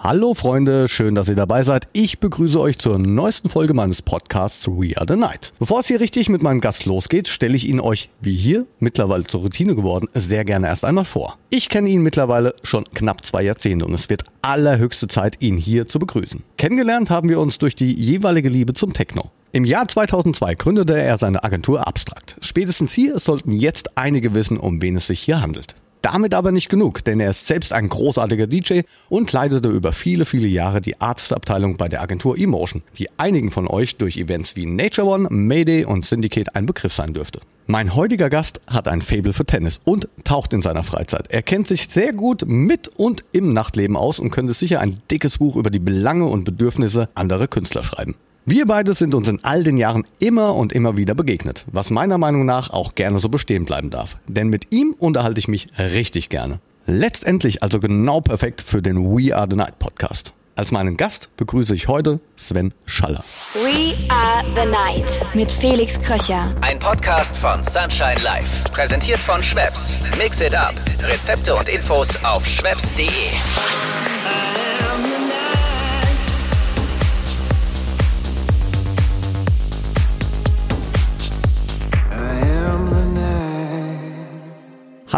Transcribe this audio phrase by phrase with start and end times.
[0.00, 1.88] Hallo Freunde, schön, dass ihr dabei seid.
[1.92, 5.52] Ich begrüße euch zur neuesten Folge meines Podcasts We Are the Night.
[5.58, 9.24] Bevor es hier richtig mit meinem Gast losgeht, stelle ich ihn euch, wie hier, mittlerweile
[9.24, 11.36] zur Routine geworden, sehr gerne erst einmal vor.
[11.50, 15.88] Ich kenne ihn mittlerweile schon knapp zwei Jahrzehnte und es wird allerhöchste Zeit, ihn hier
[15.88, 16.44] zu begrüßen.
[16.58, 19.32] Kennengelernt haben wir uns durch die jeweilige Liebe zum Techno.
[19.50, 22.36] Im Jahr 2002 gründete er seine Agentur Abstract.
[22.40, 25.74] Spätestens hier sollten jetzt einige wissen, um wen es sich hier handelt.
[26.10, 28.80] Damit aber nicht genug, denn er ist selbst ein großartiger DJ
[29.10, 33.68] und leitete über viele, viele Jahre die Artist-Abteilung bei der Agentur Emotion, die einigen von
[33.68, 37.40] euch durch Events wie Nature One, Mayday und Syndicate ein Begriff sein dürfte.
[37.66, 41.26] Mein heutiger Gast hat ein Fable für Tennis und taucht in seiner Freizeit.
[41.28, 45.36] Er kennt sich sehr gut mit und im Nachtleben aus und könnte sicher ein dickes
[45.36, 48.14] Buch über die Belange und Bedürfnisse anderer Künstler schreiben.
[48.50, 52.16] Wir beide sind uns in all den Jahren immer und immer wieder begegnet, was meiner
[52.16, 54.16] Meinung nach auch gerne so bestehen bleiben darf.
[54.26, 56.58] Denn mit ihm unterhalte ich mich richtig gerne.
[56.86, 60.32] Letztendlich also genau perfekt für den We Are the Night Podcast.
[60.56, 63.22] Als meinen Gast begrüße ich heute Sven Schaller.
[63.52, 66.54] We Are the Night mit Felix Kröcher.
[66.62, 68.66] Ein Podcast von Sunshine Life.
[68.72, 69.98] Präsentiert von Schweppes.
[70.16, 70.72] Mix it up.
[71.02, 73.04] Rezepte und Infos auf schweppes.de.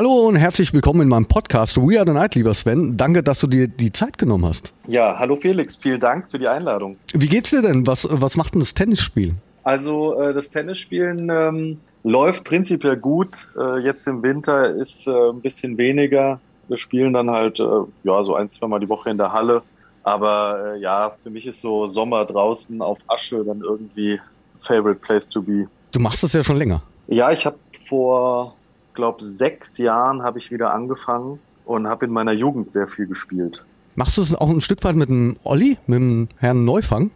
[0.01, 2.97] Hallo und herzlich willkommen in meinem Podcast We Are the Night, lieber Sven.
[2.97, 4.73] Danke, dass du dir die Zeit genommen hast.
[4.89, 6.97] Ja, hallo Felix, vielen Dank für die Einladung.
[7.13, 7.87] Wie geht's dir denn?
[7.87, 9.35] Was, was macht denn das Tennisspiel?
[9.63, 13.47] Also äh, das Tennisspielen ähm, läuft prinzipiell gut.
[13.59, 16.41] Äh, jetzt im Winter ist äh, ein bisschen weniger.
[16.69, 17.65] Wir spielen dann halt äh,
[18.03, 19.61] ja so ein, zweimal die Woche in der Halle.
[20.03, 24.19] Aber äh, ja, für mich ist so Sommer draußen auf Asche dann irgendwie
[24.63, 25.67] favorite place to be.
[25.93, 26.81] Du machst das ja schon länger.
[27.07, 28.57] Ja, ich habe vor
[28.95, 33.65] glaube, sechs Jahren habe ich wieder angefangen und habe in meiner Jugend sehr viel gespielt.
[33.95, 37.11] Machst du es auch ein Stück weit mit dem Olli, mit dem Herrn Neufang?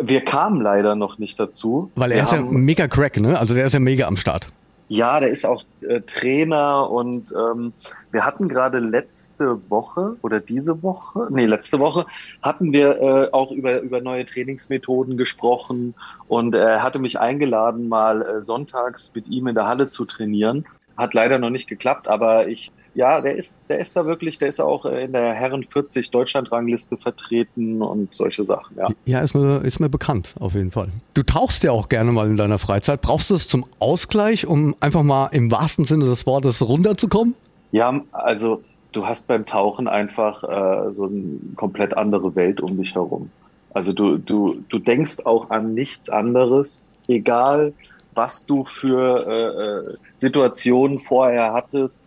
[0.00, 1.90] Wir kamen leider noch nicht dazu.
[1.96, 3.38] Weil er Wir ist ja mega crack, ne?
[3.38, 4.48] Also der ist ja mega am Start.
[4.88, 7.74] Ja, der ist auch äh, Trainer und ähm,
[8.10, 12.06] wir hatten gerade letzte Woche oder diese Woche, nee, letzte Woche
[12.40, 15.94] hatten wir äh, auch über, über neue Trainingsmethoden gesprochen
[16.26, 20.64] und er hatte mich eingeladen, mal äh, sonntags mit ihm in der Halle zu trainieren.
[20.98, 24.48] Hat leider noch nicht geklappt, aber ich, ja, der ist, der ist da wirklich, der
[24.48, 28.88] ist auch äh, in der Herren 40 Deutschland-Rangliste vertreten und solche Sachen, ja.
[29.04, 30.88] Ja, ist mir, ist mir bekannt, auf jeden Fall.
[31.14, 33.00] Du tauchst ja auch gerne mal in deiner Freizeit.
[33.00, 37.34] Brauchst du es zum Ausgleich, um einfach mal im wahrsten Sinne des Wortes runterzukommen?
[37.70, 42.96] Ja, also du hast beim Tauchen einfach äh, so eine komplett andere Welt um dich
[42.96, 43.30] herum.
[43.72, 47.72] Also du, du, du denkst auch an nichts anderes, egal
[48.14, 52.02] was du für äh, äh, Situationen vorher hattest.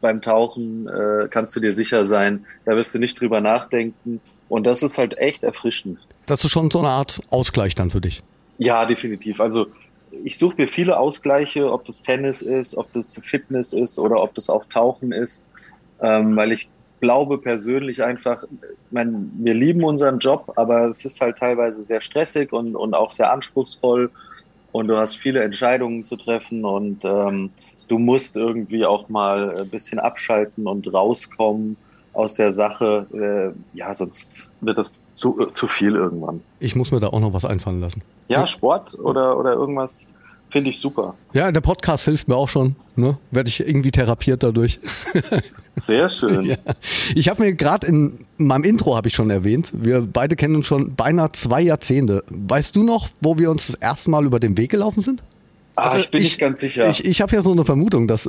[0.00, 4.20] Beim Tauchen äh, kannst du dir sicher sein, da wirst du nicht drüber nachdenken.
[4.48, 5.98] Und das ist halt echt erfrischend.
[6.26, 8.22] Das ist schon so eine Art Ausgleich dann für dich.
[8.58, 9.40] Ja, definitiv.
[9.40, 9.66] Also
[10.24, 14.34] ich suche mir viele Ausgleiche, ob das Tennis ist, ob das Fitness ist oder ob
[14.34, 15.42] das auch Tauchen ist,
[16.00, 16.68] ähm, weil ich
[17.00, 18.44] glaube persönlich einfach,
[18.90, 23.10] mein, wir lieben unseren Job, aber es ist halt teilweise sehr stressig und, und auch
[23.10, 24.10] sehr anspruchsvoll
[24.72, 27.50] und du hast viele Entscheidungen zu treffen und ähm,
[27.88, 31.76] du musst irgendwie auch mal ein bisschen abschalten und rauskommen
[32.12, 33.06] aus der Sache.
[33.12, 36.42] Äh, ja, sonst wird das zu, zu viel irgendwann.
[36.60, 38.02] Ich muss mir da auch noch was einfallen lassen.
[38.28, 40.06] Ja, Sport oder, oder irgendwas
[40.50, 41.14] finde ich super.
[41.32, 42.76] Ja, der Podcast hilft mir auch schon.
[42.96, 43.18] Ne?
[43.30, 44.80] Werde ich irgendwie therapiert dadurch.
[45.76, 46.44] Sehr schön.
[46.44, 46.56] Ja.
[47.14, 50.66] Ich habe mir gerade in meinem Intro habe ich schon erwähnt, wir beide kennen uns
[50.66, 52.24] schon beinahe zwei Jahrzehnte.
[52.28, 55.22] Weißt du noch, wo wir uns das erste Mal über den Weg gelaufen sind?
[55.76, 56.88] Ah, Also ich bin nicht ganz sicher.
[56.88, 58.28] Ich, ich habe ja so eine Vermutung, dass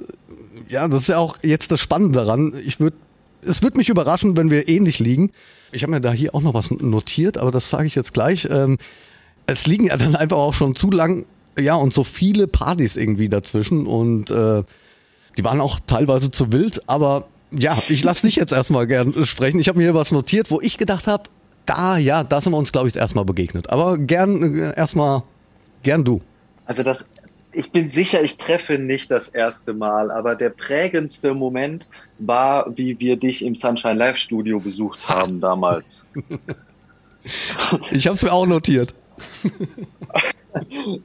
[0.68, 2.54] ja, das ist ja auch jetzt das Spannende daran.
[2.64, 2.96] Ich würde,
[3.42, 5.32] es wird mich überraschen, wenn wir ähnlich liegen.
[5.72, 8.48] Ich habe mir da hier auch noch was notiert, aber das sage ich jetzt gleich.
[8.52, 8.78] Ähm,
[9.48, 11.26] es liegen ja dann einfach auch schon zu lang,
[11.58, 14.64] ja, und so viele Partys irgendwie dazwischen und äh,
[15.38, 19.60] die waren auch teilweise zu wild, aber ja, ich lasse dich jetzt erstmal gern sprechen.
[19.60, 21.24] Ich habe mir hier was notiert, wo ich gedacht habe,
[21.66, 23.70] da, ja, da sind wir uns, glaube ich, erstmal begegnet.
[23.70, 25.24] Aber gern äh, erstmal,
[25.84, 26.22] gern du.
[26.66, 27.08] also das,
[27.52, 31.88] ich bin sicher, ich treffe nicht das erste Mal, aber der prägendste Moment
[32.20, 36.06] war, wie wir dich im Sunshine Live Studio besucht haben damals.
[37.92, 38.96] Ich habe es mir auch notiert.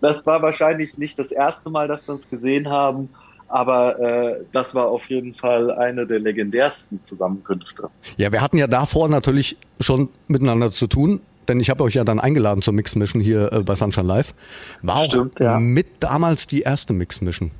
[0.00, 3.10] Das war wahrscheinlich nicht das erste Mal, dass wir uns gesehen haben,
[3.48, 7.88] aber äh, das war auf jeden Fall eine der legendärsten Zusammenkünfte.
[8.16, 12.04] Ja, wir hatten ja davor natürlich schon miteinander zu tun, denn ich habe euch ja
[12.04, 14.34] dann eingeladen zur Mix Mission hier äh, bei Sunshine Live.
[14.82, 15.60] War auch Stimmt, ja.
[15.60, 17.50] mit damals die erste Mix Mission.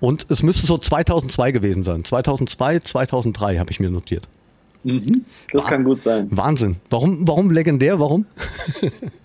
[0.00, 2.04] Und es müsste so 2002 gewesen sein.
[2.04, 4.28] 2002, 2003 habe ich mir notiert.
[4.84, 5.24] Mhm.
[5.52, 6.26] Das kann gut sein.
[6.30, 6.76] Wahnsinn.
[6.90, 8.00] Warum, warum legendär?
[8.00, 8.26] Warum?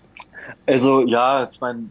[0.65, 1.89] Also ja, ich meine,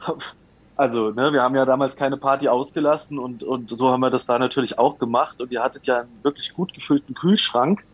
[0.76, 4.26] also ne, wir haben ja damals keine Party ausgelassen und, und so haben wir das
[4.26, 7.84] da natürlich auch gemacht und ihr hattet ja einen wirklich gut gefüllten Kühlschrank,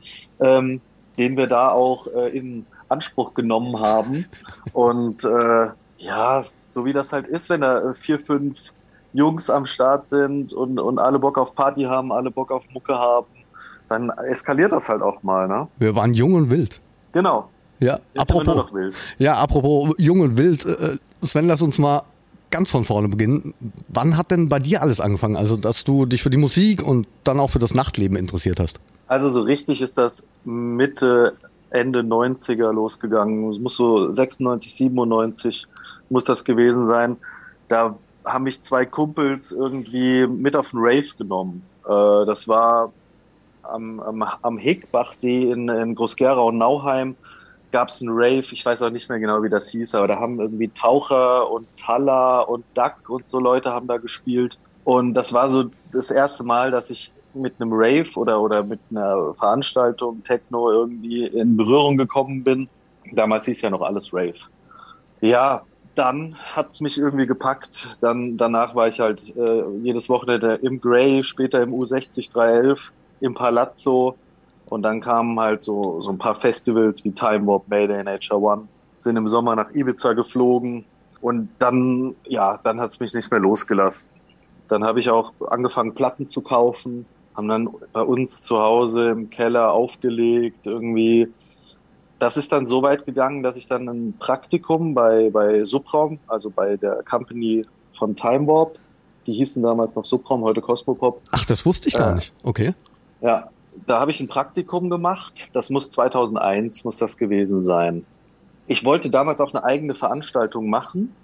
[0.41, 0.81] ähm,
[1.19, 4.27] den wir da auch äh, in Anspruch genommen haben
[4.73, 8.59] und äh, ja, so wie das halt ist, wenn da äh, vier, fünf
[9.13, 12.95] Jungs am Start sind und, und alle Bock auf Party haben, alle Bock auf Mucke
[12.95, 13.27] haben,
[13.89, 15.69] dann eskaliert das halt auch mal, ne?
[15.79, 16.81] Wir waren jung und wild.
[17.13, 17.49] Genau.
[17.85, 18.71] Ja, Jetzt apropos,
[19.19, 20.65] ja, apropos jung und wild.
[20.65, 22.03] äh, Sven, lass uns mal
[22.51, 23.53] ganz von vorne beginnen.
[23.89, 25.37] Wann hat denn bei dir alles angefangen?
[25.37, 28.81] Also, dass du dich für die Musik und dann auch für das Nachtleben interessiert hast?
[29.07, 31.35] Also so richtig ist das Mitte,
[31.71, 33.51] Ende 90er losgegangen.
[33.51, 35.67] Es muss so 96, 97
[36.09, 37.17] muss das gewesen sein.
[37.69, 41.63] Da haben mich zwei Kumpels irgendwie mit auf den Rave genommen.
[41.85, 42.93] Äh, das war
[43.63, 47.17] am, am, am Hickbachsee in, in Groß-Gerau und Nauheim
[47.75, 50.21] gab es einen Rave, ich weiß auch nicht mehr genau, wie das hieß, aber da
[50.21, 54.61] haben irgendwie Taucher und Taller und Duck und so Leute haben da gespielt.
[54.85, 58.79] Und das war so das erste Mal, dass ich mit einem Rave oder, oder mit
[58.93, 62.69] einer Veranstaltung Techno irgendwie in Berührung gekommen bin.
[63.11, 64.39] Damals hieß ja noch alles Rave.
[65.21, 65.63] Ja,
[65.97, 67.99] dann hat's mich irgendwie gepackt.
[68.01, 73.35] Dann danach war ich halt äh, jedes Wochenende im Grey, später im U60 311, im
[73.35, 74.17] Palazzo.
[74.75, 78.67] Und dann kamen halt so, so ein paar Festivals wie Time Warp, Mayday, Nature One,
[78.99, 80.85] sind im Sommer nach Ibiza geflogen.
[81.21, 84.11] Und dann, ja, dann hat's mich nicht mehr losgelassen.
[84.67, 87.07] Dann habe ich auch angefangen, Platten zu kaufen,
[87.37, 91.33] haben dann bei uns zu Hause im Keller aufgelegt, irgendwie.
[92.19, 96.51] Das ist dann so weit gegangen, dass ich dann ein Praktikum bei, bei Subraum, also
[96.51, 97.65] bei der Company
[97.97, 98.77] von Time Warp,
[99.29, 102.15] die hießen damals noch Subraum, heute Cosmopop, Ach, das wusste ich gar Äh.
[102.17, 102.33] nicht.
[102.43, 102.75] Okay.
[103.21, 103.51] ja,
[103.87, 105.49] da habe ich ein Praktikum gemacht.
[105.53, 108.05] Das muss 2001 muss das gewesen sein.
[108.67, 111.15] Ich wollte damals auch eine eigene Veranstaltung machen.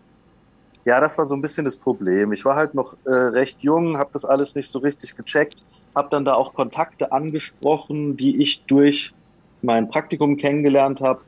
[0.84, 2.32] Ja, das war so ein bisschen das Problem.
[2.32, 5.62] Ich war halt noch äh, recht jung, habe das alles nicht so richtig gecheckt,
[5.94, 9.12] habe dann da auch Kontakte angesprochen, die ich durch
[9.62, 11.20] mein Praktikum kennengelernt habe.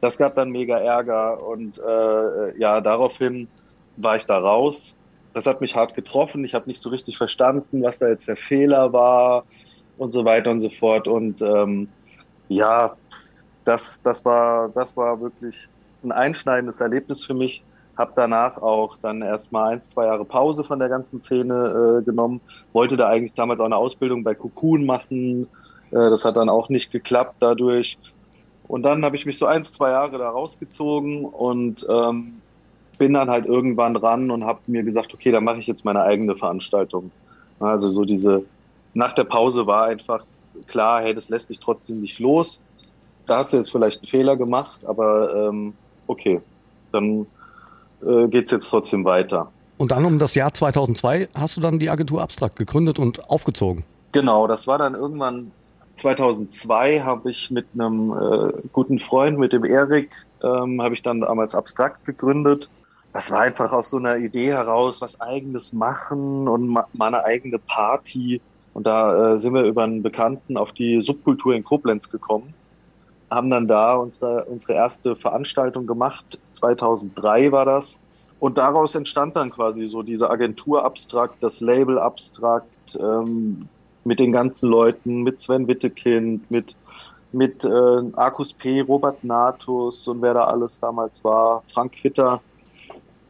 [0.00, 3.48] Das gab dann mega Ärger und äh, ja, daraufhin
[3.96, 4.94] war ich da raus.
[5.34, 6.44] Das hat mich hart getroffen.
[6.44, 9.44] Ich habe nicht so richtig verstanden, was da jetzt der Fehler war
[9.98, 11.08] und so weiter und so fort.
[11.08, 11.88] Und ähm,
[12.48, 12.96] ja,
[13.64, 15.68] das, das war, das war wirklich
[16.02, 17.64] ein einschneidendes Erlebnis für mich.
[17.96, 22.40] Hab danach auch dann erstmal eins, zwei Jahre Pause von der ganzen Szene äh, genommen.
[22.72, 25.46] Wollte da eigentlich damals auch eine Ausbildung bei Cocoon machen.
[25.90, 27.98] Äh, das hat dann auch nicht geklappt dadurch.
[28.66, 32.40] Und dann habe ich mich so eins, zwei Jahre da rausgezogen und ähm,
[32.98, 36.02] bin dann halt irgendwann ran und habe mir gesagt, okay, dann mache ich jetzt meine
[36.02, 37.10] eigene Veranstaltung.
[37.60, 38.44] Also so diese,
[38.94, 40.24] nach der Pause war einfach
[40.66, 42.60] klar, hey, das lässt dich trotzdem nicht los.
[43.26, 45.74] Da hast du jetzt vielleicht einen Fehler gemacht, aber ähm,
[46.06, 46.40] okay,
[46.92, 47.26] dann
[48.06, 49.50] äh, geht's jetzt trotzdem weiter.
[49.76, 53.84] Und dann um das Jahr 2002 hast du dann die Agentur Abstrakt gegründet und aufgezogen.
[54.12, 55.50] Genau, das war dann irgendwann
[55.96, 60.10] 2002 habe ich mit einem äh, guten Freund, mit dem Erik,
[60.42, 62.68] ähm, habe ich dann damals Abstrakt gegründet.
[63.12, 67.24] Das war einfach aus so einer Idee heraus, was eigenes machen und ma mal eine
[67.24, 68.40] eigene Party.
[68.74, 72.52] Und da äh, sind wir über einen Bekannten auf die Subkultur in Koblenz gekommen,
[73.30, 76.38] haben dann da unsere, unsere erste Veranstaltung gemacht.
[76.52, 78.00] 2003 war das.
[78.40, 83.68] Und daraus entstand dann quasi so diese Agentur Abstrakt, das Label Abstrakt, ähm,
[84.04, 86.74] mit den ganzen Leuten, mit Sven Wittekind, mit,
[87.32, 92.42] mit äh, Arkus P., Robert Natus und wer da alles damals war, Frank Witter.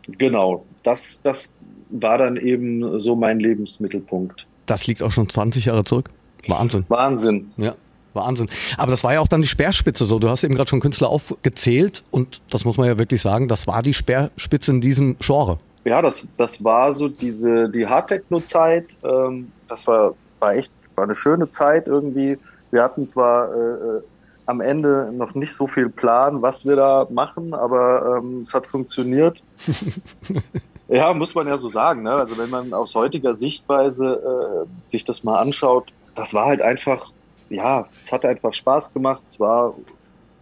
[0.07, 1.57] Genau, das, das
[1.91, 4.47] war dann eben so mein Lebensmittelpunkt.
[4.67, 6.11] Das liegt auch schon 20 Jahre zurück.
[6.47, 6.85] Wahnsinn.
[6.89, 7.53] Wahnsinn.
[7.57, 7.75] Ja.
[8.15, 8.49] Wahnsinn.
[8.77, 10.19] Aber das war ja auch dann die Speerspitze so.
[10.19, 13.67] Du hast eben gerade schon Künstler aufgezählt und das muss man ja wirklich sagen, das
[13.67, 15.59] war die Speerspitze in diesem Genre.
[15.85, 18.97] Ja, das, das war so diese, die Hardtechno-Zeit.
[19.03, 22.39] Ähm, das war, war echt, war eine schöne Zeit irgendwie.
[22.71, 24.03] Wir hatten zwar äh, äh,
[24.47, 28.67] am Ende noch nicht so viel Plan, was wir da machen, aber ähm, es hat
[28.67, 29.43] funktioniert.
[30.89, 32.03] ja, muss man ja so sagen.
[32.03, 32.13] Ne?
[32.13, 37.11] Also wenn man aus heutiger Sichtweise äh, sich das mal anschaut, das war halt einfach,
[37.51, 39.23] ja, es hat einfach Spaß gemacht.
[39.27, 39.75] Es war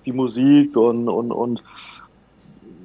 [0.05, 1.63] die Musik und, und, und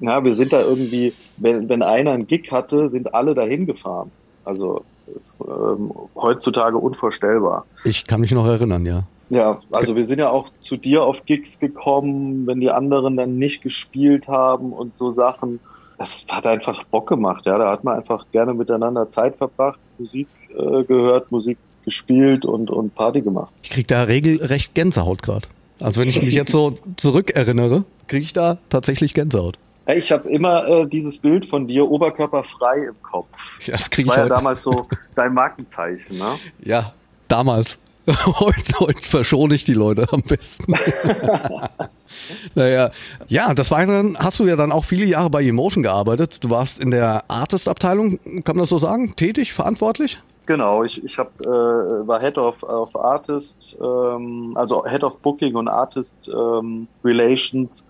[0.01, 4.11] ja, wir sind da irgendwie, wenn, wenn einer einen Gig hatte, sind alle dahin gefahren.
[4.45, 4.83] Also
[5.19, 7.65] ist, ähm, heutzutage unvorstellbar.
[7.83, 9.03] Ich kann mich noch erinnern, ja.
[9.29, 13.37] Ja, also wir sind ja auch zu dir auf Gigs gekommen, wenn die anderen dann
[13.37, 15.59] nicht gespielt haben und so Sachen.
[15.97, 17.57] Das hat einfach Bock gemacht, ja.
[17.57, 22.93] Da hat man einfach gerne miteinander Zeit verbracht, Musik äh, gehört, Musik gespielt und, und
[22.95, 23.51] Party gemacht.
[23.63, 25.47] Ich krieg da regelrecht Gänsehaut gerade.
[25.79, 29.57] Also wenn ich mich jetzt so zurückerinnere, kriege ich da tatsächlich Gänsehaut.
[29.87, 33.27] Ich habe immer äh, dieses Bild von dir oberkörperfrei im Kopf.
[33.65, 34.35] Ja, das krieg das ich war ja heute.
[34.35, 36.37] damals so dein Markenzeichen, ne?
[36.63, 36.93] Ja,
[37.29, 37.79] damals.
[38.39, 40.73] heute, heute verschone ich die Leute am besten.
[42.55, 42.91] naja,
[43.27, 46.41] ja, des Weiteren hast du ja dann auch viele Jahre bei Emotion gearbeitet.
[46.41, 50.19] Du warst in der Artist-Abteilung, kann man das so sagen, tätig, verantwortlich?
[50.45, 55.55] Genau, ich, ich hab, äh, war Head of, of Artist, ähm, also Head of Booking
[55.55, 57.85] und Artist ähm, Relations.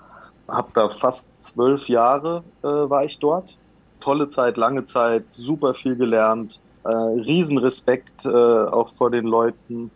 [0.47, 3.55] Hab da fast zwölf Jahre äh, war ich dort.
[3.99, 9.91] Tolle Zeit, lange Zeit, super viel gelernt, äh, Riesenrespekt äh, auch vor den Leuten.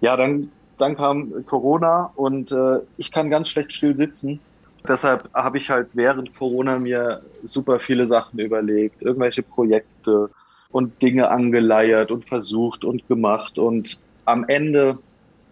[0.00, 4.40] Ja, dann, dann kam Corona und äh, ich kann ganz schlecht still sitzen.
[4.88, 10.30] Deshalb habe ich halt während Corona mir super viele Sachen überlegt, irgendwelche Projekte
[10.70, 13.58] und Dinge angeleiert und versucht und gemacht.
[13.58, 14.98] Und am Ende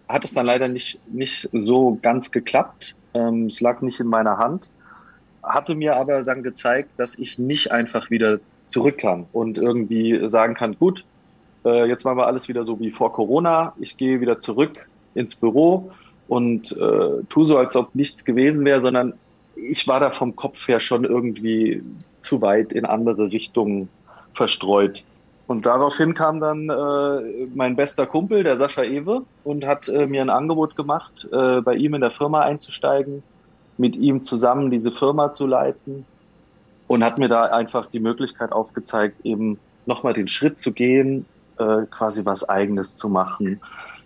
[0.07, 2.95] hat es dann leider nicht, nicht so ganz geklappt.
[3.13, 4.69] Ähm, es lag nicht in meiner Hand.
[5.43, 10.53] Hatte mir aber dann gezeigt, dass ich nicht einfach wieder zurück kann und irgendwie sagen
[10.53, 11.05] kann, gut,
[11.65, 13.73] äh, jetzt machen wir alles wieder so wie vor Corona.
[13.79, 15.91] Ich gehe wieder zurück ins Büro
[16.27, 19.13] und äh, tu so, als ob nichts gewesen wäre, sondern
[19.55, 21.83] ich war da vom Kopf her schon irgendwie
[22.21, 23.89] zu weit in andere Richtungen
[24.33, 25.03] verstreut.
[25.47, 30.21] Und daraufhin kam dann äh, mein bester Kumpel, der Sascha Ewe, und hat äh, mir
[30.21, 33.23] ein Angebot gemacht, äh, bei ihm in der Firma einzusteigen,
[33.77, 36.05] mit ihm zusammen diese Firma zu leiten
[36.87, 41.25] und hat mir da einfach die Möglichkeit aufgezeigt, eben nochmal den Schritt zu gehen,
[41.59, 43.61] äh, quasi was eigenes zu machen,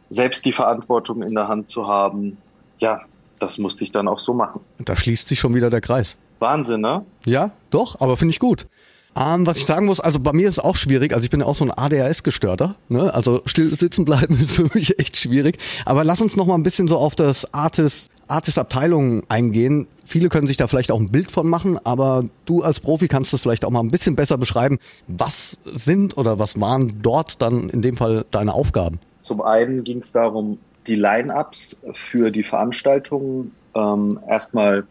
[0.10, 2.38] selbst die Verantwortung in der Hand zu haben.
[2.80, 3.02] Ja,
[3.40, 4.62] das musste ich dann auch so machen.
[4.80, 6.18] Da schließt sich schon wieder der Kreis.
[6.40, 7.06] Wahnsinn, ne?
[7.26, 8.68] Ja, doch, aber finde ich gut.
[9.16, 11.42] Ähm, was ich sagen muss, also bei mir ist es auch schwierig, also ich bin
[11.42, 13.14] ja auch so ein ADHS-Gestörter, ne?
[13.14, 16.64] also still sitzen bleiben ist für mich echt schwierig, aber lass uns noch mal ein
[16.64, 19.88] bisschen so auf das Artist, Artist-Abteilung eingehen.
[20.04, 23.32] Viele können sich da vielleicht auch ein Bild von machen, aber du als Profi kannst
[23.32, 24.80] das vielleicht auch mal ein bisschen besser beschreiben.
[25.08, 29.00] Was sind oder was waren dort dann in dem Fall deine Aufgaben?
[29.20, 34.86] Zum einen ging es darum, die Line-Ups für die Veranstaltungen ähm, erstmal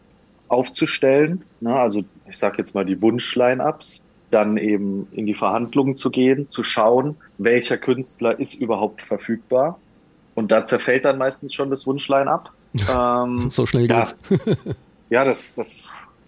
[0.47, 1.75] aufzustellen, ne?
[1.75, 6.63] also ich sage jetzt mal die Wunsch-Line-Ups, dann eben in die Verhandlungen zu gehen, zu
[6.63, 9.79] schauen, welcher Künstler ist überhaupt verfügbar.
[10.35, 12.51] Und da zerfällt dann meistens schon das Wunschline ab.
[12.89, 14.45] Ähm, so schnell ja, geht's.
[15.09, 15.81] ja, das, das,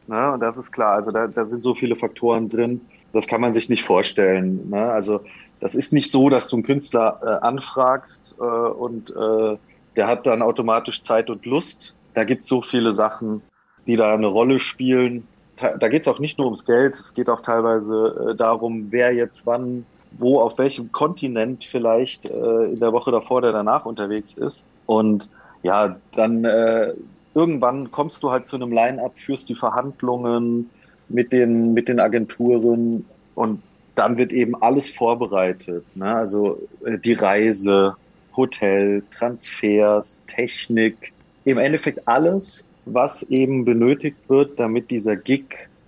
[0.07, 0.93] ne, das ist klar.
[0.93, 2.81] Also da, da sind so viele Faktoren drin,
[3.13, 4.69] das kann man sich nicht vorstellen.
[4.69, 4.91] Ne?
[4.91, 5.21] Also
[5.59, 9.57] das ist nicht so, dass du einen Künstler äh, anfragst äh, und äh,
[9.95, 11.95] der hat dann automatisch Zeit und Lust.
[12.13, 13.41] Da gibt so viele Sachen,
[13.87, 17.29] die da eine Rolle spielen da geht es auch nicht nur ums Geld, es geht
[17.29, 22.93] auch teilweise äh, darum, wer jetzt wann, wo, auf welchem Kontinent vielleicht äh, in der
[22.93, 24.67] Woche davor oder danach unterwegs ist.
[24.85, 25.29] Und
[25.65, 26.93] ja, dann äh,
[27.33, 30.69] irgendwann kommst du halt zu einem Line-up, führst die Verhandlungen
[31.09, 33.03] mit den, mit den Agenturen
[33.33, 33.63] und
[33.95, 35.83] dann wird eben alles vorbereitet.
[35.95, 36.15] Ne?
[36.15, 37.95] Also äh, die Reise,
[38.37, 41.13] Hotel, Transfers, Technik,
[41.45, 45.45] im Endeffekt alles, was eben benötigt wird, damit dieser Gig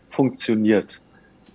[0.10, 1.00] funktioniert.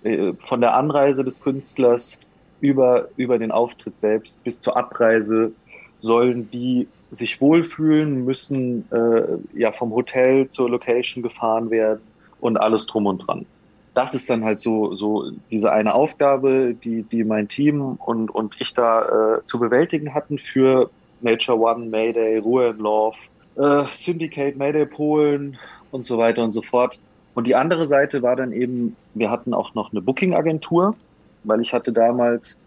[0.03, 2.21] Äh, von der Anreise des Künstlers
[2.61, 5.51] über, über den Auftritt selbst bis zur Abreise
[5.99, 12.01] sollen die sich wohlfühlen, müssen äh, ja vom Hotel zur Location gefahren werden
[12.39, 13.45] und alles drum und dran.
[13.93, 18.55] Das ist dann halt so, so diese eine Aufgabe, die, die mein Team und, und
[18.59, 20.89] ich da äh, zu bewältigen hatten für
[21.21, 23.17] Nature One, Mayday, Ruhe and Love,
[23.55, 25.57] äh, Syndicate, Mayday Polen
[25.91, 26.99] und so weiter und so fort.
[27.35, 30.95] Und die andere Seite war dann eben, wir hatten auch noch eine Booking-Agentur,
[31.43, 32.57] weil ich hatte damals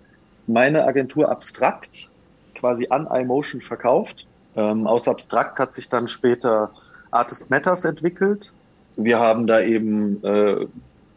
[0.47, 2.09] meine Agentur Abstrakt
[2.55, 4.27] quasi an iMotion verkauft.
[4.57, 6.71] Ähm, aus Abstrakt hat sich dann später
[7.11, 8.53] Artist Matters entwickelt.
[8.97, 10.67] Wir haben da eben äh,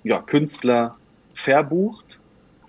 [0.03, 0.95] ja, Künstler
[1.33, 2.05] verbucht.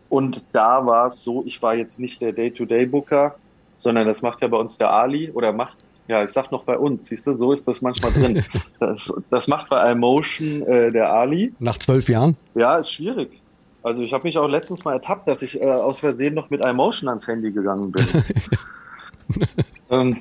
[0.08, 3.36] Und da war es so, ich war jetzt nicht der Day-to-Day-Booker,
[3.78, 5.76] sondern das macht ja bei uns der Ali oder macht
[6.10, 8.44] ja, ich sag noch bei uns, siehst du, so ist das manchmal drin.
[8.80, 11.54] Das, das macht bei iMotion äh, der Ali.
[11.60, 12.36] Nach zwölf Jahren?
[12.56, 13.40] Ja, ist schwierig.
[13.84, 16.64] Also ich habe mich auch letztens mal ertappt, dass ich äh, aus Versehen noch mit
[16.64, 18.06] iMotion ans Handy gegangen bin.
[19.90, 20.16] ähm,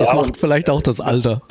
[0.00, 1.42] das ja, macht vielleicht auch das Alter.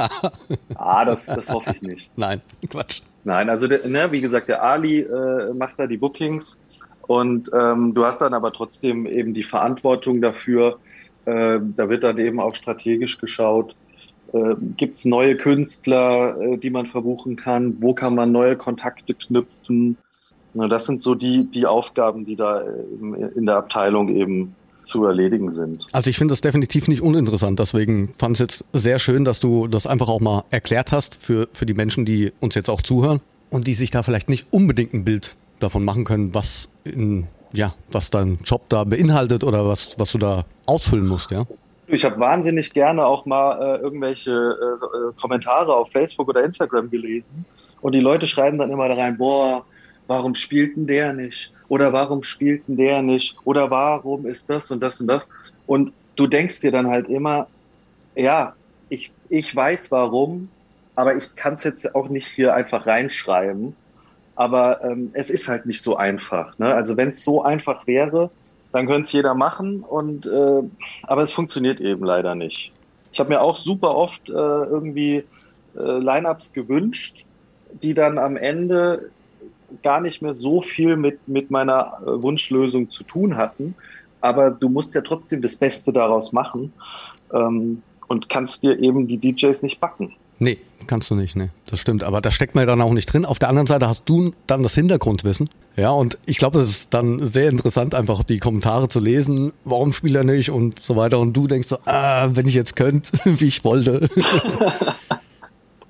[0.74, 2.10] ah, das, das hoffe ich nicht.
[2.16, 2.40] Nein,
[2.70, 3.02] Quatsch.
[3.24, 6.62] Nein, also der, ne, wie gesagt, der Ali äh, macht da die Bookings
[7.02, 10.78] und ähm, du hast dann aber trotzdem eben die Verantwortung dafür,
[11.26, 13.76] äh, da wird dann eben auch strategisch geschaut,
[14.32, 19.12] äh, gibt es neue Künstler, äh, die man verbuchen kann, wo kann man neue Kontakte
[19.12, 19.98] knüpfen.
[20.54, 24.56] Na, das sind so die, die Aufgaben, die da in, in der Abteilung eben
[24.90, 25.86] zu erledigen sind.
[25.92, 27.58] Also ich finde das definitiv nicht uninteressant.
[27.58, 31.48] Deswegen fand es jetzt sehr schön, dass du das einfach auch mal erklärt hast für,
[31.52, 34.92] für die Menschen, die uns jetzt auch zuhören und die sich da vielleicht nicht unbedingt
[34.92, 39.98] ein Bild davon machen können, was in, ja, was dein Job da beinhaltet oder was,
[39.98, 41.46] was du da ausfüllen musst, ja.
[41.86, 46.88] Ich habe wahnsinnig gerne auch mal äh, irgendwelche äh, äh, Kommentare auf Facebook oder Instagram
[46.88, 47.44] gelesen
[47.80, 49.64] und die Leute schreiben dann immer da rein, boah,
[50.10, 51.52] warum spielt denn der nicht?
[51.68, 53.36] Oder warum spielt denn der nicht?
[53.44, 55.28] Oder warum ist das und das und das?
[55.68, 57.46] Und du denkst dir dann halt immer,
[58.16, 58.54] ja,
[58.88, 60.48] ich, ich weiß warum,
[60.96, 63.76] aber ich kann es jetzt auch nicht hier einfach reinschreiben.
[64.34, 66.58] Aber ähm, es ist halt nicht so einfach.
[66.58, 66.74] Ne?
[66.74, 68.30] Also wenn es so einfach wäre,
[68.72, 69.82] dann könnte es jeder machen.
[69.82, 70.62] Und äh,
[71.04, 72.72] aber es funktioniert eben leider nicht.
[73.12, 75.22] Ich habe mir auch super oft äh, irgendwie
[75.76, 77.24] äh, Lineups gewünscht,
[77.80, 79.10] die dann am Ende
[79.82, 83.74] gar nicht mehr so viel mit, mit meiner äh, Wunschlösung zu tun hatten.
[84.20, 86.72] Aber du musst ja trotzdem das Beste daraus machen
[87.32, 90.12] ähm, und kannst dir eben die DJs nicht backen.
[90.38, 91.50] Nee, kannst du nicht, nee.
[91.66, 92.02] Das stimmt.
[92.02, 93.26] Aber da steckt man dann auch nicht drin.
[93.26, 95.50] Auf der anderen Seite hast du dann das Hintergrundwissen.
[95.76, 99.52] Ja, und ich glaube, das ist dann sehr interessant, einfach die Kommentare zu lesen.
[99.64, 101.18] Warum spielt er nicht und so weiter.
[101.18, 104.08] Und du denkst so, ah, wenn ich jetzt könnte, wie ich wollte.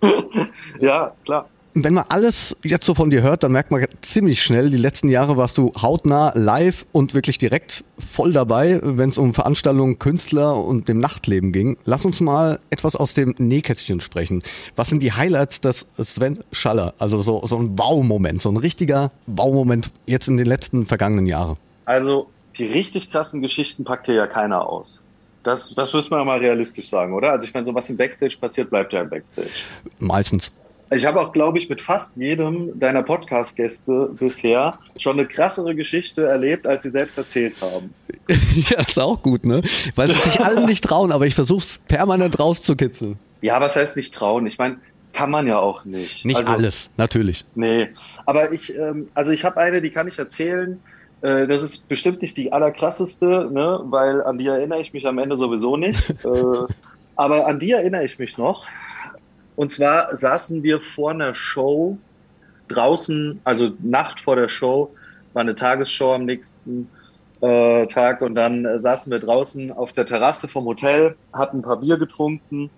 [0.80, 4.70] ja, klar wenn man alles jetzt so von dir hört, dann merkt man ziemlich schnell,
[4.70, 9.34] die letzten Jahre warst du hautnah live und wirklich direkt voll dabei, wenn es um
[9.34, 11.76] Veranstaltungen, Künstler und dem Nachtleben ging.
[11.84, 14.42] Lass uns mal etwas aus dem Nähkästchen sprechen.
[14.76, 16.94] Was sind die Highlights des Sven Schaller?
[16.98, 21.56] Also so, so ein Wow-Moment, so ein richtiger Wow-Moment jetzt in den letzten vergangenen Jahren.
[21.84, 25.02] Also die richtig krassen Geschichten packt hier ja keiner aus.
[25.42, 27.32] Das, das müssen wir mal realistisch sagen, oder?
[27.32, 29.48] Also ich meine, so was im Backstage passiert, bleibt ja im Backstage.
[29.98, 30.52] Meistens.
[30.92, 36.26] Ich habe auch, glaube ich, mit fast jedem deiner Podcast-Gäste bisher schon eine krassere Geschichte
[36.26, 37.94] erlebt, als sie selbst erzählt haben.
[38.28, 39.62] ja, ist auch gut, ne?
[39.94, 43.18] Weil sie sich alle nicht trauen, aber ich versuche es permanent rauszukitzeln.
[43.40, 44.46] Ja, was heißt nicht trauen?
[44.46, 44.78] Ich meine,
[45.12, 46.24] kann man ja auch nicht.
[46.24, 47.44] Nicht also, alles, natürlich.
[47.54, 47.88] Nee,
[48.26, 50.80] aber ich, ähm, also ich habe eine, die kann ich erzählen.
[51.22, 53.80] Äh, das ist bestimmt nicht die allerkrasseste, ne?
[53.84, 56.10] weil an die erinnere ich mich am Ende sowieso nicht.
[56.24, 56.72] äh,
[57.16, 58.66] aber an die erinnere ich mich noch.
[59.60, 61.98] Und zwar saßen wir vor einer Show
[62.68, 64.90] draußen, also Nacht vor der Show,
[65.34, 66.88] war eine Tagesshow am nächsten
[67.42, 71.62] äh, Tag und dann äh, saßen wir draußen auf der Terrasse vom Hotel, hatten ein
[71.62, 72.70] paar Bier getrunken.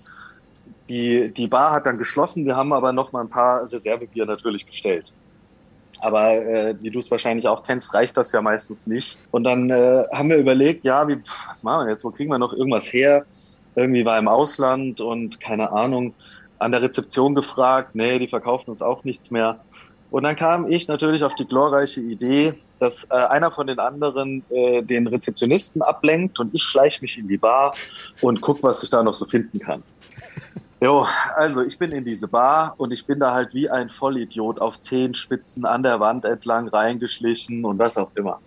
[0.88, 4.66] Die, die Bar hat dann geschlossen, wir haben aber noch mal ein paar Reservebier natürlich
[4.66, 5.12] bestellt.
[6.00, 9.18] Aber äh, wie du es wahrscheinlich auch kennst, reicht das ja meistens nicht.
[9.30, 12.02] Und dann äh, haben wir überlegt, ja, wie, was machen wir jetzt?
[12.02, 13.24] Wo kriegen wir noch irgendwas her?
[13.76, 16.12] Irgendwie war im Ausland und keine Ahnung
[16.62, 19.60] an der Rezeption gefragt, nee, die verkaufen uns auch nichts mehr.
[20.10, 24.44] Und dann kam ich natürlich auf die glorreiche Idee, dass äh, einer von den anderen
[24.50, 27.74] äh, den Rezeptionisten ablenkt und ich schleiche mich in die Bar
[28.20, 29.82] und guck, was ich da noch so finden kann.
[30.82, 34.60] Jo, also ich bin in diese Bar und ich bin da halt wie ein Vollidiot
[34.60, 38.40] auf Zehenspitzen an der Wand entlang reingeschlichen und was auch immer.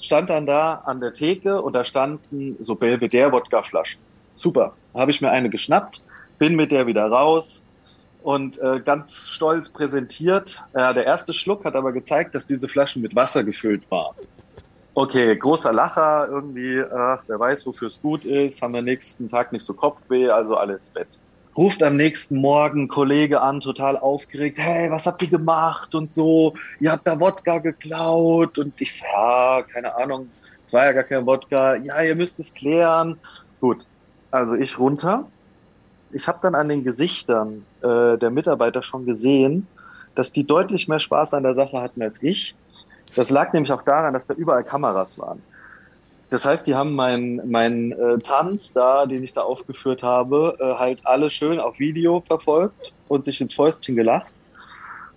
[0.00, 4.00] Stand dann da an der Theke und da standen so Belvedere-Wodka-Flaschen.
[4.34, 6.00] Super, habe ich mir eine geschnappt,
[6.38, 7.62] bin mit der wieder raus
[8.22, 10.62] und äh, ganz stolz präsentiert.
[10.72, 14.16] Äh, der erste Schluck hat aber gezeigt, dass diese Flaschen mit Wasser gefüllt waren.
[14.94, 16.88] Okay, großer Lacher, irgendwie, äh,
[17.26, 20.76] wer weiß, wofür es gut ist, haben wir nächsten Tag nicht so Kopfweh, also alle
[20.78, 21.06] ins Bett.
[21.56, 25.94] Ruft am nächsten Morgen Kollege an, total aufgeregt, hey, was habt ihr gemacht?
[25.94, 28.58] Und so, ihr habt da Wodka geklaut.
[28.58, 30.30] Und ich so, ja, keine Ahnung,
[30.66, 33.18] es war ja gar kein Wodka, ja, ihr müsst es klären.
[33.60, 33.86] Gut,
[34.30, 35.26] also ich runter,
[36.12, 39.66] ich habe dann an den Gesichtern äh, der Mitarbeiter schon gesehen,
[40.14, 42.54] dass die deutlich mehr Spaß an der Sache hatten als ich.
[43.14, 45.42] Das lag nämlich auch daran, dass da überall Kameras waren.
[46.30, 50.74] Das heißt, die haben meinen mein, äh, Tanz da, den ich da aufgeführt habe, äh,
[50.78, 54.32] halt alle schön auf Video verfolgt und sich ins Fäustchen gelacht.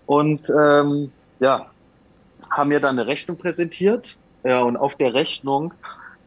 [0.05, 1.67] Und ähm, ja,
[2.51, 4.17] haben mir dann eine Rechnung präsentiert.
[4.43, 5.73] Ja, und auf der Rechnung,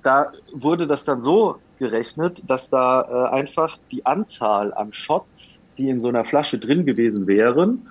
[0.03, 5.89] da wurde das dann so gerechnet, dass da äh, einfach die Anzahl an Shots, die
[5.89, 7.89] in so einer Flasche drin gewesen wären,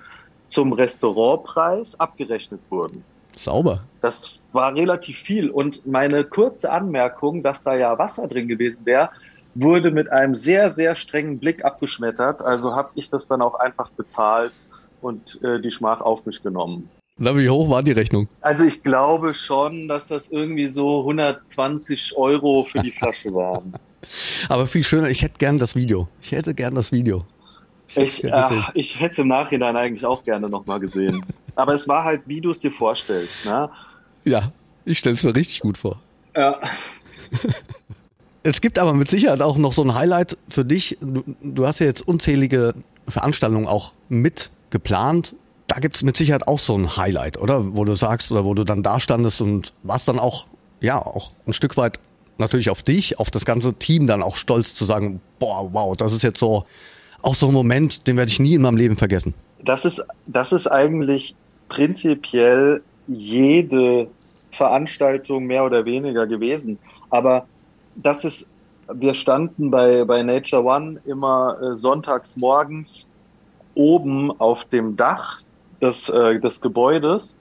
[0.48, 3.04] zum Restaurantpreis abgerechnet wurden.
[3.36, 3.80] Sauber.
[4.00, 5.50] Das war relativ viel.
[5.50, 9.10] Und meine kurze Anmerkung, dass da ja Wasser drin gewesen wäre,
[9.54, 12.40] wurde mit einem sehr, sehr strengen Blick abgeschmettert.
[12.40, 14.54] Also habe ich das dann auch einfach bezahlt
[15.02, 16.88] und äh, die Schmach auf mich genommen.
[17.18, 18.28] Na, wie hoch war die Rechnung?
[18.40, 23.74] Also ich glaube schon, dass das irgendwie so 120 Euro für die Flasche waren.
[24.48, 26.08] Aber viel schöner, ich hätte gern das Video.
[26.20, 27.24] Ich hätte gern das Video.
[27.88, 31.24] Ich, ich, äh, ich hätte es im Nachhinein eigentlich auch gerne nochmal gesehen.
[31.54, 33.44] Aber es war halt, wie du es dir vorstellst.
[33.44, 33.68] Ne?
[34.24, 34.50] Ja,
[34.84, 36.00] ich stelle es mir richtig gut vor.
[36.34, 36.60] Ja.
[38.44, 40.98] Es gibt aber mit Sicherheit auch noch so ein Highlight für dich.
[41.00, 42.74] Du, du hast ja jetzt unzählige
[43.06, 45.36] Veranstaltungen auch mit geplant.
[45.66, 47.76] Da gibt es mit Sicherheit auch so ein Highlight, oder?
[47.76, 50.46] Wo du sagst, oder wo du dann da standest und warst dann auch,
[50.80, 51.98] ja, auch ein Stück weit
[52.38, 56.12] natürlich auf dich, auf das ganze Team dann auch stolz zu sagen, boah, wow, das
[56.12, 56.66] ist jetzt so
[57.22, 59.32] auch so ein Moment, den werde ich nie in meinem Leben vergessen.
[59.64, 61.36] Das ist, das ist eigentlich
[61.68, 64.08] prinzipiell jede
[64.50, 66.78] Veranstaltung mehr oder weniger gewesen.
[67.10, 67.46] Aber
[67.94, 68.50] das ist,
[68.92, 73.08] wir standen bei, bei Nature One immer äh, sonntags morgens
[73.74, 75.40] oben auf dem Dach
[75.82, 77.40] des, äh, des Gebäudes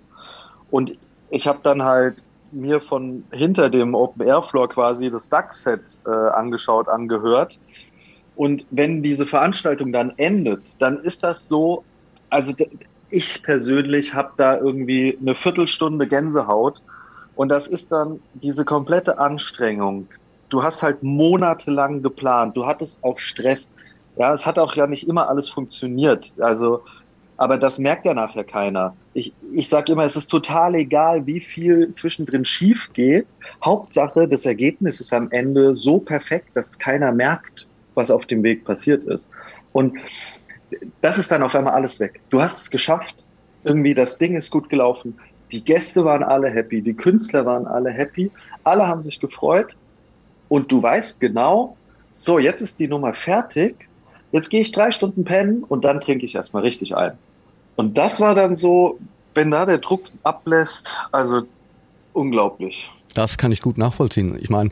[0.72, 0.98] und
[1.30, 6.10] ich habe dann halt mir von hinter dem Open Air Floor quasi das Duck-Set äh,
[6.10, 7.60] angeschaut, angehört.
[8.36, 11.84] Und wenn diese Veranstaltung dann endet, dann ist das so,
[12.30, 12.54] also
[13.10, 16.82] ich persönlich habe da irgendwie eine Viertelstunde Gänsehaut.
[17.36, 20.08] Und das ist dann diese komplette Anstrengung.
[20.50, 22.58] Du hast halt monatelang geplant.
[22.58, 23.70] Du hattest auch Stress.
[24.18, 26.34] Ja, es hat auch ja nicht immer alles funktioniert.
[26.40, 26.84] Also,
[27.38, 28.96] aber das merkt ja nachher keiner.
[29.14, 33.28] Ich, ich sage immer, es ist total egal, wie viel zwischendrin schief geht.
[33.64, 38.64] Hauptsache, das Ergebnis ist am Ende so perfekt, dass keiner merkt, was auf dem Weg
[38.64, 39.30] passiert ist.
[39.74, 39.98] Und
[41.02, 42.22] das ist dann auf einmal alles weg.
[42.30, 43.16] Du hast es geschafft.
[43.64, 45.18] Irgendwie das Ding ist gut gelaufen.
[45.52, 48.32] Die Gäste waren alle happy, die Künstler waren alle happy,
[48.64, 49.76] alle haben sich gefreut
[50.48, 51.76] und du weißt genau,
[52.10, 53.88] so, jetzt ist die Nummer fertig,
[54.32, 57.18] jetzt gehe ich drei Stunden pennen und dann trinke ich erstmal richtig ein.
[57.76, 59.00] Und das war dann so,
[59.34, 61.44] wenn da der Druck ablässt, also
[62.14, 62.90] unglaublich.
[63.14, 64.38] Das kann ich gut nachvollziehen.
[64.40, 64.72] Ich meine,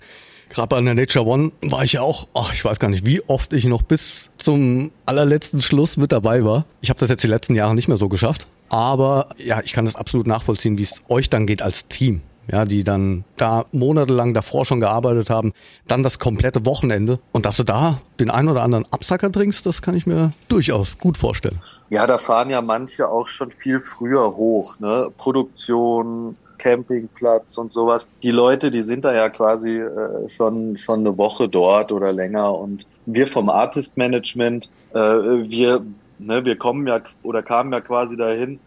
[0.50, 3.22] Gerade bei der Nature One war ich ja auch, ach, ich weiß gar nicht, wie
[3.28, 6.66] oft ich noch bis zum allerletzten Schluss mit dabei war.
[6.82, 8.48] Ich habe das jetzt die letzten Jahre nicht mehr so geschafft.
[8.70, 12.22] Aber ja, ich kann das absolut nachvollziehen, wie es euch dann geht als Team.
[12.52, 15.54] Ja, die dann da monatelang davor schon gearbeitet haben,
[15.88, 19.82] dann das komplette Wochenende und dass du da den einen oder anderen Absacker trinkst, das
[19.84, 21.62] kann ich mir durchaus gut vorstellen.
[21.90, 25.12] Ja, da fahren ja manche auch schon viel früher hoch, ne?
[25.18, 28.08] Produktion, Campingplatz und sowas.
[28.22, 32.54] Die Leute, die sind da ja quasi äh, schon, schon eine Woche dort oder länger.
[32.54, 35.84] Und wir vom Artist Management, äh, wir,
[36.20, 38.60] ne, wir kommen ja oder kamen ja quasi dahin,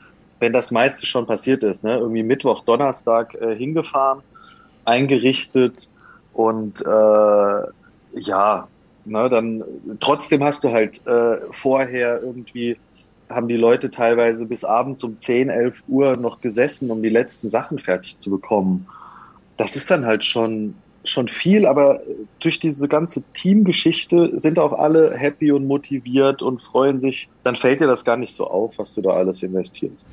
[0.43, 1.85] wenn das meiste schon passiert ist.
[1.85, 1.97] Ne?
[1.97, 4.23] Irgendwie Mittwoch, Donnerstag äh, hingefahren,
[4.85, 5.89] eingerichtet
[6.33, 7.63] und äh,
[8.15, 8.67] ja,
[9.05, 9.63] ne, dann
[10.01, 12.77] trotzdem hast du halt äh, vorher irgendwie
[13.31, 17.49] haben die Leute teilweise bis abends um 10, 11 Uhr noch gesessen, um die letzten
[17.49, 18.89] Sachen fertig zu bekommen.
[19.57, 22.01] Das ist dann halt schon, schon viel, aber
[22.41, 27.29] durch diese ganze Teamgeschichte sind auch alle happy und motiviert und freuen sich.
[27.45, 30.07] Dann fällt dir das gar nicht so auf, was du da alles investierst.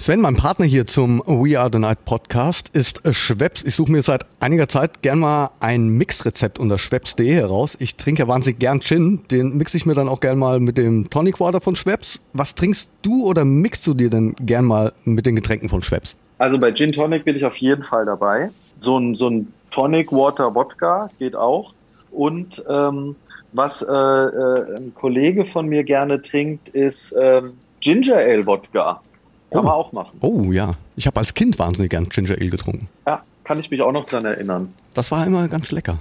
[0.00, 3.64] Sven, mein Partner hier zum We Are the Night Podcast ist Schweppes.
[3.64, 7.76] Ich suche mir seit einiger Zeit gern mal ein Mixrezept unter schweppes.de heraus.
[7.80, 9.20] Ich trinke ja wahnsinnig gern Gin.
[9.30, 12.18] Den mixe ich mir dann auch gern mal mit dem Tonic Water von Schweppes.
[12.32, 16.16] Was trinkst du oder mixt du dir denn gern mal mit den Getränken von Schweppes?
[16.40, 18.48] Also bei Gin Tonic bin ich auf jeden Fall dabei.
[18.78, 21.74] So ein, so ein Tonic Water Wodka geht auch.
[22.10, 23.14] Und ähm,
[23.52, 29.02] was äh, äh, ein Kollege von mir gerne trinkt, ist ähm, Ginger Ale Wodka.
[29.50, 29.62] Kann oh.
[29.64, 30.16] man auch machen.
[30.22, 32.88] Oh ja, ich habe als Kind wahnsinnig gern Ginger Ale getrunken.
[33.06, 34.72] Ja, kann ich mich auch noch dran erinnern.
[34.94, 35.98] Das war immer ganz lecker.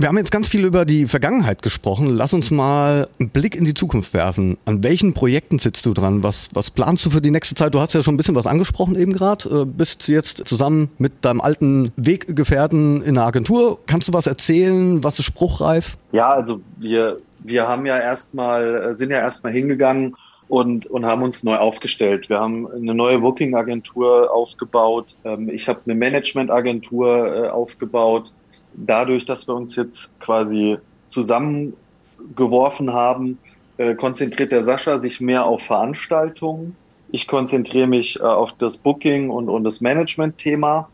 [0.00, 2.06] Wir haben jetzt ganz viel über die Vergangenheit gesprochen.
[2.06, 4.56] Lass uns mal einen Blick in die Zukunft werfen.
[4.64, 6.22] An welchen Projekten sitzt du dran?
[6.22, 7.74] Was, was planst du für die nächste Zeit?
[7.74, 9.50] Du hast ja schon ein bisschen was angesprochen eben gerade.
[9.50, 13.78] Äh, bist jetzt zusammen mit deinem alten Weggefährten in der Agentur.
[13.86, 15.04] Kannst du was erzählen?
[15.04, 15.98] Was ist spruchreif?
[16.12, 20.16] Ja, also wir, wir haben ja erstmal, äh, sind ja erstmal hingegangen
[20.48, 22.30] und, und haben uns neu aufgestellt.
[22.30, 25.14] Wir haben eine neue Booking-Agentur aufgebaut.
[25.26, 28.32] Ähm, ich habe eine Management-Agentur äh, aufgebaut.
[28.74, 30.78] Dadurch, dass wir uns jetzt quasi
[31.08, 33.38] zusammengeworfen haben,
[33.76, 36.76] äh, konzentriert der Sascha sich mehr auf Veranstaltungen.
[37.12, 40.88] Ich konzentriere mich äh, auf das Booking und, und das Management-Thema,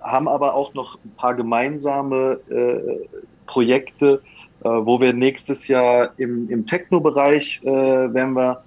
[0.00, 3.06] haben aber auch noch ein paar gemeinsame äh,
[3.46, 4.22] Projekte,
[4.64, 8.62] äh, wo wir nächstes Jahr im, im Techno-Bereich äh, werden wir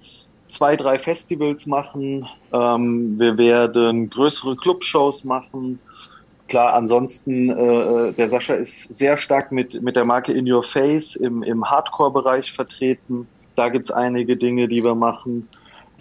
[0.48, 2.26] zwei, drei Festivals machen.
[2.52, 5.80] Ähm, wir werden größere Clubshows machen.
[6.54, 11.16] Klar, ansonsten, äh, der Sascha ist sehr stark mit, mit der Marke In Your Face
[11.16, 13.26] im, im Hardcore-Bereich vertreten.
[13.56, 15.48] Da gibt's einige Dinge, die wir machen.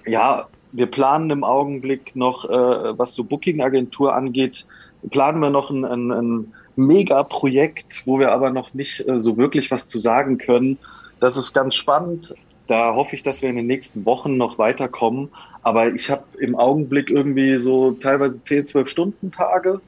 [0.06, 4.68] Ja, wir planen im Augenblick noch, äh, was so Booking-Agentur angeht,
[5.10, 9.72] planen wir noch ein, ein, ein Mega-Projekt, wo wir aber noch nicht äh, so wirklich
[9.72, 10.78] was zu sagen können.
[11.20, 12.36] Das ist ganz spannend
[12.68, 15.30] Da hoffe ich, dass wir in den nächsten Wochen noch weiterkommen.
[15.64, 19.82] Aber ich habe im Augenblick irgendwie so teilweise 10, 12 Stunden Tage.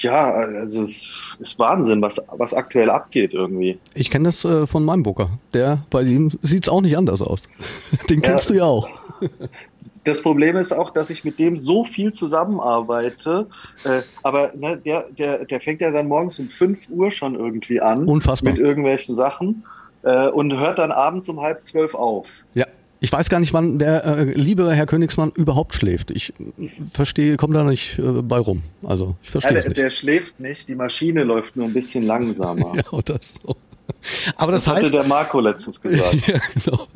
[0.00, 3.78] Ja, also es ist Wahnsinn, was, was aktuell abgeht irgendwie.
[3.94, 5.30] Ich kenne das äh, von meinem Booker.
[5.54, 7.48] Der bei ihm sieht es auch nicht anders aus.
[8.10, 8.88] Den kennst ja, du ja auch.
[10.04, 13.48] Das Problem ist auch, dass ich mit dem so viel zusammenarbeite.
[13.84, 17.80] Äh, aber ne, der, der, der fängt ja dann morgens um 5 Uhr schon irgendwie
[17.80, 18.04] an.
[18.04, 18.52] Unfassbar.
[18.52, 19.64] Mit irgendwelchen Sachen.
[20.02, 22.28] Äh, und hört dann abends um halb zwölf auf.
[22.54, 22.66] Ja.
[23.00, 26.10] Ich weiß gar nicht, wann der äh, liebe Herr Königsmann überhaupt schläft.
[26.10, 26.32] Ich
[26.92, 28.62] verstehe, komme da nicht äh, bei rum.
[28.82, 29.78] Also ich verstehe ja, der, nicht.
[29.78, 32.72] Der schläft nicht, die Maschine läuft nur ein bisschen langsamer.
[32.76, 33.56] ja, oder so.
[34.36, 36.14] Aber das, das heißt, hatte der Marco letztens gesagt.
[36.26, 36.86] ja, genau.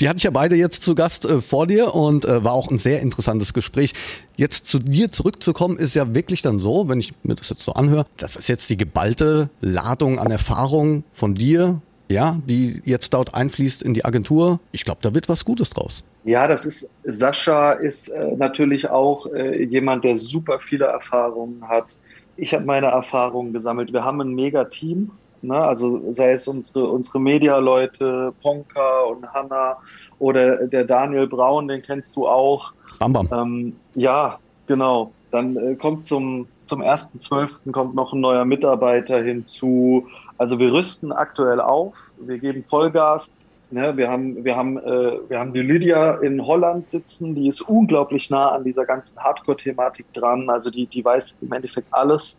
[0.00, 2.70] Die hatte ich ja beide jetzt zu Gast äh, vor dir und äh, war auch
[2.70, 3.94] ein sehr interessantes Gespräch.
[4.36, 7.74] Jetzt zu dir zurückzukommen, ist ja wirklich dann so, wenn ich mir das jetzt so
[7.74, 11.80] anhöre, das ist jetzt die geballte Ladung an Erfahrung von dir,
[12.12, 14.60] ja, die jetzt dort einfließt in die Agentur.
[14.70, 16.04] Ich glaube, da wird was Gutes draus.
[16.24, 21.96] Ja, das ist, Sascha ist äh, natürlich auch äh, jemand, der super viele Erfahrungen hat.
[22.36, 23.92] Ich habe meine Erfahrungen gesammelt.
[23.92, 25.10] Wir haben ein mega Team.
[25.42, 25.56] Ne?
[25.56, 29.76] Also sei es unsere, unsere Media-Leute, Ponka und Hanna
[30.18, 32.72] oder der Daniel Braun, den kennst du auch.
[33.00, 33.28] Bam, bam.
[33.32, 35.12] Ähm, ja, genau.
[35.32, 37.72] Dann äh, kommt zum, zum 1.12.
[37.72, 40.06] kommt noch ein neuer Mitarbeiter hinzu.
[40.42, 43.30] Also wir rüsten aktuell auf, wir geben Vollgas.
[43.70, 47.60] Ne, wir haben, wir haben, äh, wir haben die Lydia in Holland sitzen, die ist
[47.60, 50.50] unglaublich nah an dieser ganzen Hardcore-Thematik dran.
[50.50, 52.36] Also die, die weiß im Endeffekt alles.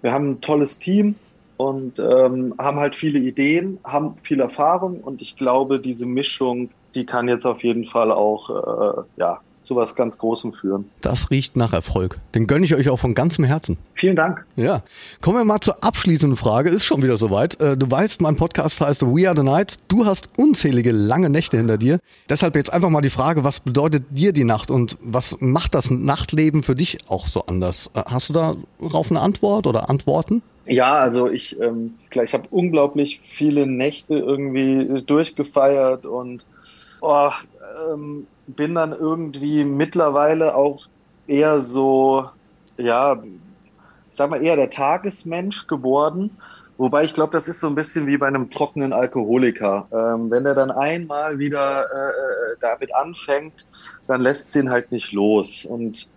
[0.00, 1.16] Wir haben ein tolles Team
[1.56, 7.04] und ähm, haben halt viele Ideen, haben viel Erfahrung und ich glaube, diese Mischung, die
[7.04, 10.90] kann jetzt auf jeden Fall auch äh, ja, zu was ganz Großem führen.
[11.00, 12.18] Das riecht nach Erfolg.
[12.34, 13.78] Den gönne ich euch auch von ganzem Herzen.
[13.94, 14.44] Vielen Dank.
[14.56, 14.82] Ja.
[15.20, 16.70] Kommen wir mal zur abschließenden Frage.
[16.70, 17.60] Ist schon wieder soweit.
[17.60, 19.78] Äh, du weißt, mein Podcast heißt We Are the Night.
[19.86, 22.00] Du hast unzählige lange Nächte hinter dir.
[22.28, 25.88] Deshalb jetzt einfach mal die Frage, was bedeutet dir die Nacht und was macht das
[25.88, 27.92] Nachtleben für dich auch so anders?
[27.94, 30.42] Äh, hast du darauf eine Antwort oder Antworten?
[30.66, 36.44] Ja, also ich, ähm, klar, ich habe unglaublich viele Nächte irgendwie durchgefeiert und
[37.02, 37.30] oh,
[37.92, 40.86] ähm, bin dann irgendwie mittlerweile auch
[41.26, 42.28] eher so,
[42.76, 43.22] ja,
[44.12, 46.36] sag mal eher der Tagesmensch geworden.
[46.76, 49.86] Wobei ich glaube, das ist so ein bisschen wie bei einem trockenen Alkoholiker.
[49.92, 53.66] Ähm, wenn er dann einmal wieder äh, äh damit anfängt,
[54.06, 55.66] dann lässt es ihn halt nicht los.
[55.66, 56.08] Und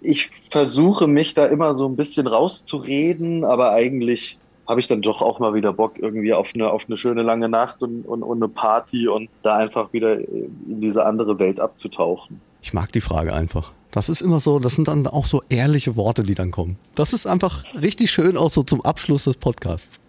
[0.00, 5.22] ich versuche mich da immer so ein bisschen rauszureden, aber eigentlich habe ich dann doch
[5.22, 8.42] auch mal wieder Bock irgendwie auf eine, auf eine schöne lange Nacht und, und, und
[8.42, 12.40] eine Party und da einfach wieder in diese andere Welt abzutauchen.
[12.62, 13.72] Ich mag die Frage einfach.
[13.92, 16.78] Das ist immer so, das sind dann auch so ehrliche Worte, die dann kommen.
[16.94, 20.00] Das ist einfach richtig schön, auch so zum Abschluss des Podcasts.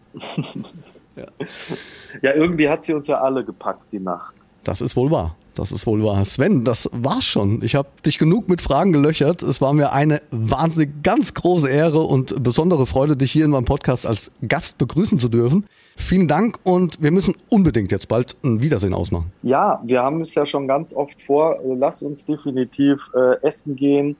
[1.15, 1.27] ja.
[2.21, 4.33] ja, irgendwie hat sie uns ja alle gepackt, die Nacht.
[4.63, 5.35] Das ist wohl wahr.
[5.57, 6.23] Das ist wohl wahr.
[6.23, 7.63] Sven, das war's schon.
[7.63, 9.41] Ich habe dich genug mit Fragen gelöchert.
[9.41, 13.65] Es war mir eine wahnsinnig ganz große Ehre und besondere Freude, dich hier in meinem
[13.65, 15.65] Podcast als Gast begrüßen zu dürfen.
[15.95, 19.31] Vielen Dank und wir müssen unbedingt jetzt bald ein Wiedersehen ausmachen.
[19.41, 21.57] Ja, wir haben es ja schon ganz oft vor.
[21.63, 24.15] Lass uns definitiv äh, essen gehen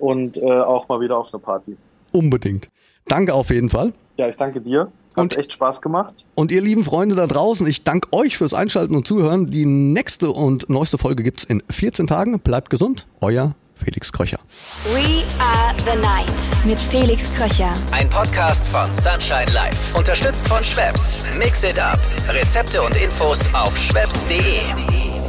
[0.00, 1.76] und äh, auch mal wieder auf eine Party.
[2.10, 2.68] Unbedingt.
[3.06, 3.92] Danke auf jeden Fall.
[4.16, 4.90] Ja, ich danke dir.
[5.16, 6.24] Hat und, echt Spaß gemacht.
[6.34, 9.50] Und ihr lieben Freunde da draußen, ich danke euch fürs Einschalten und Zuhören.
[9.50, 12.38] Die nächste und neueste Folge gibt's in 14 Tagen.
[12.40, 13.06] Bleibt gesund.
[13.20, 14.38] Euer Felix Kröcher.
[14.92, 17.72] We are the night mit Felix Kröcher.
[17.92, 19.96] Ein Podcast von Sunshine Life.
[19.96, 21.18] Unterstützt von Schwebs.
[21.38, 21.98] Mix it up.
[22.28, 25.19] Rezepte und Infos auf schwebs.de.